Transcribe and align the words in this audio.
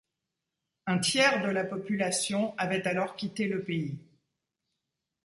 Un 0.87 0.97
tiers 0.97 1.43
de 1.43 1.51
la 1.51 1.63
population 1.63 2.55
avait 2.57 2.87
alors 2.87 3.15
quitté 3.15 3.47
le 3.47 3.63
pays. 3.63 3.99